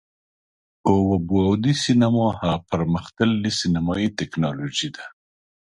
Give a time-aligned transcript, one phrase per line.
[0.87, 5.05] اووه بعدی سینما هغه پر مختللې سینمایي ټیکنالوژي ده،